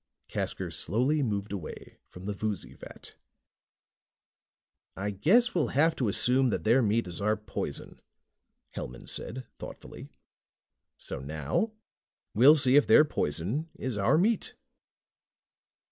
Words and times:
Casker 0.27 0.73
slowly 0.73 1.21
moved 1.21 1.51
away 1.51 1.99
from 2.07 2.25
the 2.25 2.33
Voozy 2.33 2.73
vat. 2.73 3.13
"I 4.97 5.11
guess 5.11 5.53
we'll 5.53 5.67
have 5.77 5.95
to 5.97 6.07
assume 6.07 6.49
that 6.49 6.63
their 6.63 6.81
meat 6.81 7.05
is 7.05 7.21
our 7.21 7.37
poison," 7.37 8.01
Hellman 8.75 9.07
said 9.07 9.45
thoughtfully. 9.59 10.09
"So 10.97 11.19
now 11.19 11.73
we'll 12.33 12.55
see 12.55 12.75
if 12.77 12.87
their 12.87 13.05
poison 13.05 13.69
is 13.75 13.95
our 13.95 14.17
meat." 14.17 14.55